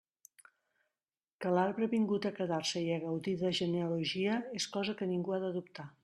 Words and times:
Que 1.43 1.51
l'arbre 1.55 1.85
ha 1.89 1.91
vingut 1.91 2.25
a 2.29 2.33
quedar-se 2.39 2.81
i 2.87 2.89
a 2.95 2.97
gaudir 3.03 3.33
de 3.41 3.51
genealogia 3.59 4.39
és 4.61 4.67
cosa 4.77 4.97
que 5.03 5.09
ningú 5.13 5.37
ha 5.37 5.41
de 5.45 5.53
dubtar. 5.59 5.87